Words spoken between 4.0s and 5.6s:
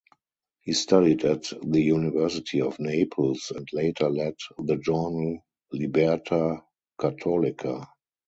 led the journal